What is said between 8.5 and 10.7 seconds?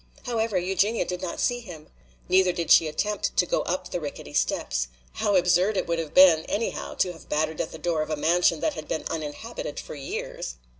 that had been uninhabited for years!